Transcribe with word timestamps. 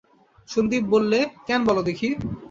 সন্দীপ 0.49 0.83
বললে, 0.93 1.19
কেন 1.47 1.59
বলো 1.69 1.81
দেখি। 1.89 2.09